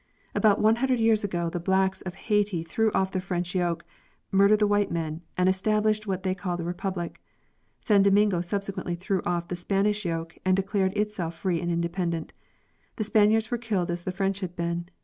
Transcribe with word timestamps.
About 0.33 0.59
one 0.59 0.77
hundred 0.77 0.99
years 0.99 1.23
ago 1.23 1.47
the 1.47 1.59
blacks 1.59 2.01
of 2.01 2.15
Haiti 2.15 2.63
threw 2.63 2.91
off 2.91 3.11
the 3.11 3.19
French 3.19 3.53
yoke, 3.53 3.85
murdered 4.31 4.57
the 4.57 4.65
white 4.65 4.89
men, 4.89 5.21
and 5.37 5.47
established 5.47 6.07
what 6.07 6.23
they 6.23 6.33
called 6.33 6.59
a 6.59 6.63
republic. 6.63 7.21
San 7.81 8.01
Domingo 8.01 8.41
subsequently 8.41 8.95
threw 8.95 9.21
off 9.27 9.47
the 9.47 9.55
Spanish 9.55 10.03
yoke 10.03 10.39
and 10.43 10.55
declared 10.55 10.97
itself 10.97 11.37
free 11.37 11.61
and 11.61 11.69
independent. 11.69 12.33
The 12.95 13.03
Spaniards 13.03 13.51
were 13.51 13.59
killed 13.59 13.91
as 13.91 14.03
the 14.03 14.11
French 14.11 14.39
had 14.39 14.55
been. 14.55 14.87